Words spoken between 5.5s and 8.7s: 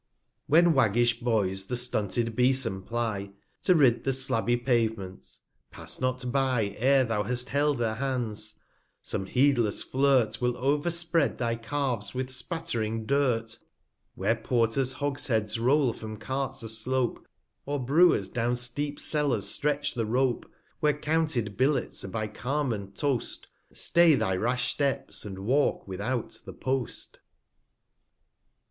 pass not by E'er thou hast held their Hands;